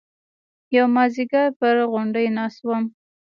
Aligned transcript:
يو 0.75 0.85
مازديگر 0.95 1.45
پر 1.59 1.75
غونډۍ 1.91 2.27
ناست 2.37 2.59
وم. 2.67 2.83